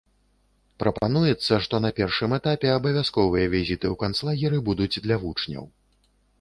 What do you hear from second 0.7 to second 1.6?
Прапануецца,